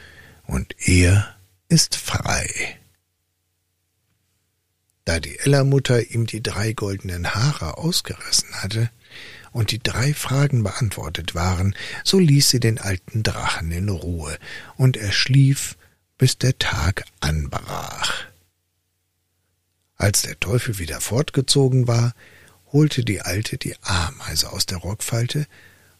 und 0.46 0.76
er 0.88 1.36
ist 1.70 1.96
frei. 1.96 2.80
Da 5.06 5.20
die 5.20 5.38
Ellermutter 5.40 6.12
ihm 6.12 6.26
die 6.26 6.42
drei 6.42 6.74
goldenen 6.74 7.36
Haare 7.36 7.78
ausgerissen 7.78 8.54
hatte 8.62 8.90
und 9.52 9.72
die 9.72 9.84
drei 9.84 10.14
Fragen 10.14 10.64
beantwortet 10.64 11.36
waren, 11.36 11.76
so 12.04 12.20
ließ 12.20 12.50
sie 12.50 12.60
den 12.60 12.80
alten 12.80 13.24
Drachen 13.24 13.72
in 13.72 13.90
Ruhe, 13.90 14.38
und 14.78 14.98
er 14.98 15.12
schlief, 15.12 15.78
bis 16.24 16.38
der 16.38 16.58
Tag 16.58 17.04
anbrach. 17.20 18.24
Als 19.98 20.22
der 20.22 20.40
Teufel 20.40 20.80
wieder 20.80 21.02
fortgezogen 21.02 21.86
war, 21.86 22.14
holte 22.72 23.04
die 23.04 23.20
Alte 23.20 23.58
die 23.58 23.76
Ameise 23.82 24.54
aus 24.54 24.66
der 24.66 24.78
Rockfalte 24.78 25.48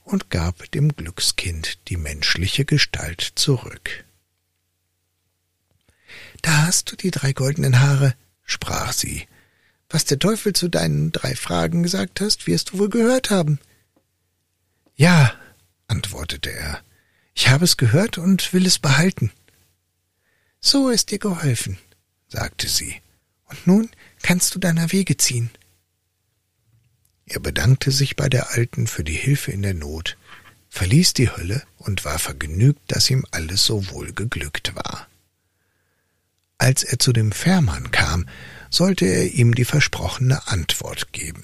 und 0.06 0.30
gab 0.30 0.72
dem 0.72 0.96
Glückskind 0.96 1.90
die 1.90 1.98
menschliche 1.98 2.64
Gestalt 2.64 3.34
zurück. 3.36 4.06
Da 6.42 6.68
hast 6.68 6.94
du 6.94 6.96
die 6.96 7.12
drei 7.12 7.34
goldenen 7.34 7.82
Haare, 7.82 8.16
sprach 8.46 8.94
sie. 8.94 9.28
Was 9.90 10.06
der 10.06 10.20
Teufel 10.20 10.54
zu 10.54 10.70
deinen 10.70 11.12
drei 11.12 11.36
Fragen 11.36 11.84
gesagt 11.84 12.22
hast, 12.22 12.48
wirst 12.48 12.70
du 12.70 12.80
wohl 12.80 12.90
gehört 12.90 13.30
haben. 13.30 13.60
Ja, 14.96 15.34
antwortete 15.88 16.50
er, 16.50 16.80
ich 17.36 17.50
habe 17.50 17.66
es 17.66 17.76
gehört 17.76 18.18
und 18.18 18.54
will 18.54 18.66
es 18.66 18.80
behalten. 18.80 19.30
So 20.66 20.90
ist 20.90 21.12
dir 21.12 21.20
geholfen, 21.20 21.78
sagte 22.30 22.70
sie, 22.70 23.02
und 23.50 23.68
nun 23.68 23.90
kannst 24.22 24.56
du 24.56 24.60
deiner 24.60 24.94
Wege 24.94 25.18
ziehen. 25.18 25.50
Er 27.26 27.42
bedankte 27.42 27.92
sich 27.92 28.16
bei 28.16 28.30
der 28.30 28.52
Alten 28.52 28.88
für 28.88 29.04
die 29.04 29.12
Hilfe 29.12 29.52
in 29.52 29.62
der 29.62 29.74
Not, 29.74 30.18
verließ 30.70 31.16
die 31.16 31.30
Hölle 31.30 31.64
und 31.80 32.06
war 32.06 32.18
vergnügt, 32.18 32.80
dass 32.88 33.10
ihm 33.10 33.26
alles 33.32 33.66
so 33.66 33.90
wohl 33.90 34.14
geglückt 34.14 34.74
war. 34.74 35.10
Als 36.58 36.84
er 36.84 36.98
zu 36.98 37.12
dem 37.12 37.34
Fährmann 37.34 37.92
kam, 37.92 38.26
sollte 38.70 39.06
er 39.06 39.34
ihm 39.34 39.56
die 39.56 39.66
versprochene 39.66 40.48
Antwort 40.48 41.12
geben. 41.12 41.44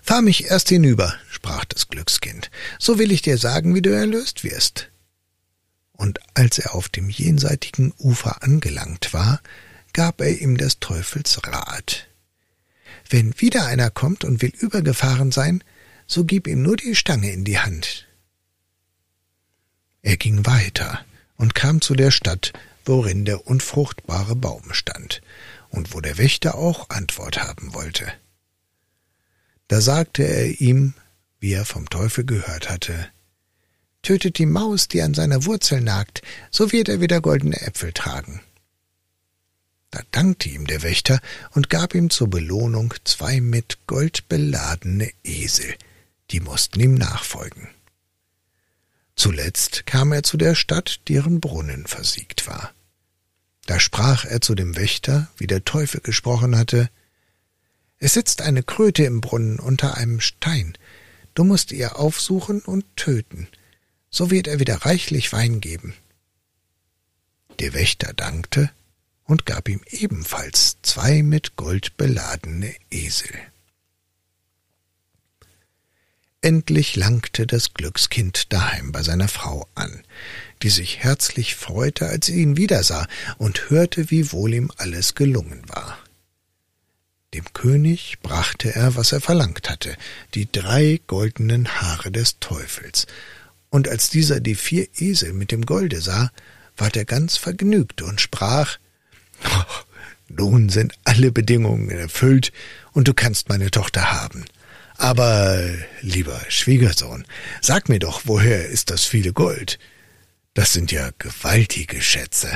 Fahr 0.00 0.22
mich 0.22 0.44
erst 0.44 0.68
hinüber, 0.68 1.12
sprach 1.28 1.64
das 1.64 1.88
Glückskind, 1.88 2.52
so 2.78 3.00
will 3.00 3.10
ich 3.10 3.22
dir 3.22 3.36
sagen, 3.36 3.74
wie 3.74 3.82
du 3.82 3.90
erlöst 3.90 4.44
wirst. 4.44 4.90
Und 5.96 6.20
als 6.34 6.58
er 6.58 6.74
auf 6.74 6.88
dem 6.88 7.08
jenseitigen 7.08 7.92
Ufer 7.98 8.42
angelangt 8.42 9.12
war, 9.12 9.40
gab 9.92 10.20
er 10.20 10.40
ihm 10.40 10.56
des 10.56 10.78
Teufels 10.78 11.40
Rat. 11.46 12.06
Wenn 13.08 13.38
wieder 13.40 13.66
einer 13.66 13.90
kommt 13.90 14.24
und 14.24 14.42
will 14.42 14.52
übergefahren 14.58 15.32
sein, 15.32 15.64
so 16.06 16.24
gib 16.24 16.46
ihm 16.46 16.62
nur 16.62 16.76
die 16.76 16.94
Stange 16.94 17.32
in 17.32 17.44
die 17.44 17.58
Hand. 17.58 18.06
Er 20.02 20.16
ging 20.16 20.46
weiter 20.46 21.04
und 21.36 21.54
kam 21.54 21.80
zu 21.80 21.94
der 21.94 22.10
Stadt, 22.10 22.52
worin 22.84 23.24
der 23.24 23.46
unfruchtbare 23.46 24.36
Baum 24.36 24.72
stand, 24.72 25.20
und 25.68 25.92
wo 25.94 26.00
der 26.00 26.18
Wächter 26.18 26.54
auch 26.54 26.90
Antwort 26.90 27.42
haben 27.42 27.74
wollte. 27.74 28.12
Da 29.68 29.80
sagte 29.80 30.22
er 30.22 30.60
ihm, 30.60 30.94
wie 31.40 31.52
er 31.52 31.64
vom 31.64 31.90
Teufel 31.90 32.24
gehört 32.24 32.70
hatte, 32.70 33.08
Tötet 34.06 34.38
die 34.38 34.46
Maus, 34.46 34.86
die 34.86 35.02
an 35.02 35.14
seiner 35.14 35.46
Wurzel 35.46 35.80
nagt, 35.80 36.22
so 36.52 36.70
wird 36.70 36.88
er 36.88 37.00
wieder 37.00 37.20
goldene 37.20 37.60
Äpfel 37.60 37.92
tragen. 37.92 38.40
Da 39.90 40.00
dankte 40.12 40.48
ihm 40.48 40.68
der 40.68 40.84
Wächter 40.84 41.20
und 41.56 41.70
gab 41.70 41.92
ihm 41.92 42.08
zur 42.08 42.30
Belohnung 42.30 42.94
zwei 43.02 43.40
mit 43.40 43.78
Gold 43.88 44.28
beladene 44.28 45.10
Esel, 45.24 45.74
die 46.30 46.38
mussten 46.38 46.78
ihm 46.78 46.94
nachfolgen. 46.94 47.66
Zuletzt 49.16 49.86
kam 49.86 50.12
er 50.12 50.22
zu 50.22 50.36
der 50.36 50.54
Stadt, 50.54 51.00
deren 51.08 51.40
Brunnen 51.40 51.88
versiegt 51.88 52.46
war. 52.46 52.72
Da 53.66 53.80
sprach 53.80 54.24
er 54.24 54.40
zu 54.40 54.54
dem 54.54 54.76
Wächter, 54.76 55.26
wie 55.36 55.48
der 55.48 55.64
Teufel 55.64 56.00
gesprochen 56.00 56.56
hatte, 56.56 56.90
Es 57.98 58.14
sitzt 58.14 58.40
eine 58.40 58.62
Kröte 58.62 59.02
im 59.02 59.20
Brunnen 59.20 59.58
unter 59.58 59.96
einem 59.96 60.20
Stein, 60.20 60.78
du 61.34 61.42
musst 61.42 61.72
ihr 61.72 61.98
aufsuchen 61.98 62.60
und 62.60 62.84
töten, 62.94 63.48
so 64.16 64.30
wird 64.30 64.46
er 64.46 64.58
wieder 64.58 64.76
reichlich 64.86 65.30
Wein 65.34 65.60
geben. 65.60 65.92
Der 67.58 67.74
Wächter 67.74 68.14
dankte 68.14 68.70
und 69.24 69.44
gab 69.44 69.68
ihm 69.68 69.82
ebenfalls 69.90 70.78
zwei 70.80 71.22
mit 71.22 71.56
Gold 71.56 71.98
beladene 71.98 72.74
Esel. 72.90 73.36
Endlich 76.40 76.96
langte 76.96 77.46
das 77.46 77.74
Glückskind 77.74 78.54
daheim 78.54 78.90
bei 78.90 79.02
seiner 79.02 79.28
Frau 79.28 79.68
an, 79.74 80.02
die 80.62 80.70
sich 80.70 81.00
herzlich 81.00 81.54
freute, 81.54 82.08
als 82.08 82.24
sie 82.24 82.40
ihn 82.40 82.56
wiedersah 82.56 83.06
und 83.36 83.68
hörte, 83.68 84.10
wie 84.10 84.32
wohl 84.32 84.54
ihm 84.54 84.72
alles 84.78 85.14
gelungen 85.14 85.62
war. 85.68 85.98
Dem 87.34 87.52
König 87.52 88.20
brachte 88.22 88.74
er, 88.74 88.96
was 88.96 89.12
er 89.12 89.20
verlangt 89.20 89.68
hatte, 89.68 89.94
die 90.32 90.50
drei 90.50 91.02
goldenen 91.06 91.68
Haare 91.68 92.10
des 92.10 92.38
Teufels, 92.38 93.06
und 93.70 93.88
als 93.88 94.10
dieser 94.10 94.40
die 94.40 94.54
vier 94.54 94.88
Esel 94.98 95.32
mit 95.32 95.50
dem 95.50 95.66
Golde 95.66 96.00
sah, 96.00 96.30
ward 96.76 96.96
er 96.96 97.04
ganz 97.04 97.36
vergnügt 97.36 98.02
und 98.02 98.20
sprach 98.20 98.78
oh, 99.44 99.84
Nun 100.28 100.68
sind 100.68 100.94
alle 101.04 101.32
Bedingungen 101.32 101.90
erfüllt, 101.90 102.52
und 102.92 103.08
du 103.08 103.14
kannst 103.14 103.48
meine 103.48 103.70
Tochter 103.70 104.12
haben. 104.12 104.44
Aber, 104.96 105.62
lieber 106.00 106.40
Schwiegersohn, 106.48 107.26
sag 107.60 107.88
mir 107.88 107.98
doch, 107.98 108.22
woher 108.24 108.66
ist 108.66 108.90
das 108.90 109.04
viele 109.04 109.32
Gold? 109.32 109.78
Das 110.54 110.72
sind 110.72 110.90
ja 110.90 111.10
gewaltige 111.18 112.00
Schätze. 112.00 112.48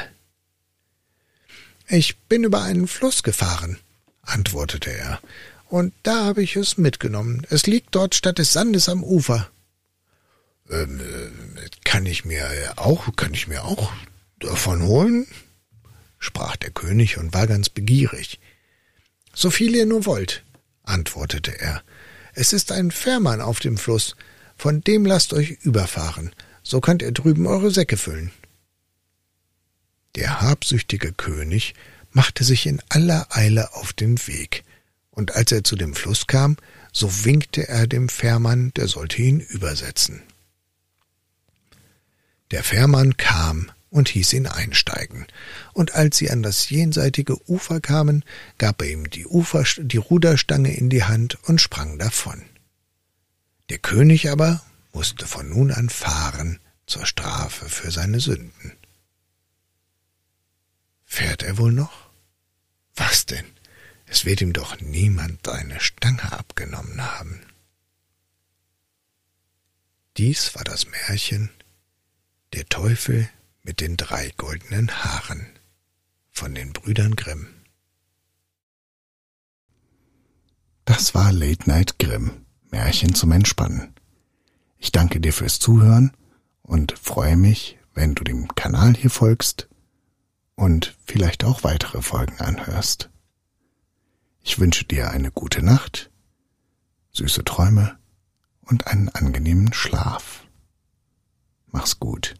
Ich 1.86 2.16
bin 2.16 2.44
über 2.44 2.62
einen 2.62 2.88
Fluss 2.88 3.22
gefahren, 3.22 3.78
antwortete 4.22 4.90
er, 4.90 5.20
und 5.68 5.92
da 6.02 6.24
habe 6.24 6.42
ich 6.42 6.56
es 6.56 6.78
mitgenommen. 6.78 7.46
Es 7.50 7.66
liegt 7.66 7.94
dort 7.94 8.14
statt 8.14 8.38
des 8.38 8.52
Sandes 8.52 8.88
am 8.88 9.04
Ufer. 9.04 9.50
Ähm, 10.70 11.00
äh, 11.00 11.68
kann 11.84 12.06
ich 12.06 12.24
mir 12.24 12.48
auch, 12.76 13.14
kann 13.16 13.34
ich 13.34 13.48
mir 13.48 13.64
auch 13.64 13.92
davon 14.38 14.82
holen? 14.82 15.26
sprach 16.18 16.56
der 16.56 16.70
König 16.70 17.18
und 17.18 17.32
war 17.32 17.46
ganz 17.46 17.70
begierig. 17.70 18.38
So 19.32 19.50
viel 19.50 19.74
ihr 19.74 19.86
nur 19.86 20.04
wollt, 20.04 20.44
antwortete 20.82 21.58
er. 21.58 21.82
Es 22.34 22.52
ist 22.52 22.72
ein 22.72 22.90
Fährmann 22.90 23.40
auf 23.40 23.58
dem 23.60 23.78
Fluss, 23.78 24.16
von 24.56 24.82
dem 24.82 25.06
lasst 25.06 25.32
euch 25.32 25.52
überfahren, 25.62 26.32
so 26.62 26.80
könnt 26.80 27.02
ihr 27.02 27.12
drüben 27.12 27.46
eure 27.46 27.70
Säcke 27.70 27.96
füllen. 27.96 28.30
Der 30.14 30.40
habsüchtige 30.42 31.12
König 31.12 31.74
machte 32.12 32.44
sich 32.44 32.66
in 32.66 32.82
aller 32.88 33.26
Eile 33.30 33.74
auf 33.74 33.92
den 33.92 34.18
Weg, 34.26 34.64
und 35.10 35.34
als 35.34 35.52
er 35.52 35.64
zu 35.64 35.76
dem 35.76 35.94
Fluss 35.94 36.26
kam, 36.26 36.56
so 36.92 37.24
winkte 37.24 37.68
er 37.68 37.86
dem 37.86 38.08
Fährmann, 38.08 38.72
der 38.74 38.88
sollte 38.88 39.22
ihn 39.22 39.40
übersetzen. 39.40 40.22
Der 42.50 42.64
Fährmann 42.64 43.16
kam 43.16 43.70
und 43.90 44.08
hieß 44.08 44.32
ihn 44.34 44.46
einsteigen, 44.46 45.26
und 45.72 45.94
als 45.94 46.16
sie 46.16 46.30
an 46.30 46.42
das 46.42 46.70
jenseitige 46.70 47.36
Ufer 47.48 47.80
kamen, 47.80 48.24
gab 48.58 48.82
er 48.82 48.90
ihm 48.90 49.10
die, 49.10 49.26
Ufer, 49.26 49.64
die 49.78 49.96
Ruderstange 49.96 50.74
in 50.74 50.90
die 50.90 51.04
Hand 51.04 51.38
und 51.44 51.60
sprang 51.60 51.98
davon. 51.98 52.44
Der 53.68 53.78
König 53.78 54.30
aber 54.30 54.62
musste 54.92 55.26
von 55.26 55.48
nun 55.48 55.70
an 55.70 55.88
fahren 55.88 56.58
zur 56.86 57.06
Strafe 57.06 57.68
für 57.68 57.90
seine 57.90 58.20
Sünden. 58.20 58.76
Fährt 61.04 61.42
er 61.42 61.58
wohl 61.58 61.72
noch? 61.72 62.10
Was 62.94 63.26
denn? 63.26 63.46
Es 64.06 64.24
wird 64.24 64.40
ihm 64.40 64.52
doch 64.52 64.80
niemand 64.80 65.46
seine 65.46 65.78
Stange 65.78 66.32
abgenommen 66.32 67.00
haben. 67.00 67.40
Dies 70.16 70.54
war 70.56 70.64
das 70.64 70.86
Märchen 70.88 71.50
Der 72.52 72.66
Teufel 72.66 73.28
mit 73.62 73.80
den 73.80 73.96
drei 73.96 74.32
goldenen 74.36 74.90
Haaren 74.90 75.46
von 76.32 76.52
den 76.52 76.72
Brüdern 76.72 77.14
Grimm. 77.14 77.46
Das 80.84 81.14
war 81.14 81.30
Late 81.30 81.68
Night 81.68 82.00
Grimm, 82.00 82.44
Märchen 82.70 83.14
zum 83.14 83.30
Entspannen. 83.30 83.94
Ich 84.78 84.90
danke 84.90 85.20
dir 85.20 85.32
fürs 85.32 85.60
Zuhören 85.60 86.10
und 86.62 86.98
freue 86.98 87.36
mich, 87.36 87.78
wenn 87.94 88.16
du 88.16 88.24
dem 88.24 88.48
Kanal 88.56 88.96
hier 88.96 89.10
folgst 89.10 89.68
und 90.56 90.96
vielleicht 91.04 91.44
auch 91.44 91.62
weitere 91.62 92.02
Folgen 92.02 92.40
anhörst. 92.40 93.10
Ich 94.42 94.58
wünsche 94.58 94.84
dir 94.84 95.12
eine 95.12 95.30
gute 95.30 95.62
Nacht, 95.64 96.10
süße 97.12 97.44
Träume 97.44 97.96
und 98.62 98.88
einen 98.88 99.08
angenehmen 99.08 99.72
Schlaf. 99.72 100.48
Mach's 101.72 102.00
gut. 102.00 102.34